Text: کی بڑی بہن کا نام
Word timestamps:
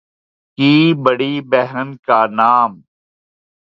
کی 0.57 0.71
بڑی 1.03 1.33
بہن 1.51 1.87
کا 2.05 2.19
نام 2.37 2.71